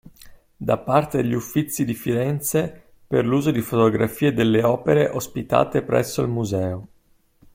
[0.57, 6.27] Da parte degli Uffizi di Firenze per l'uso di fotografie delle opere ospitate presso il
[6.27, 6.87] museo.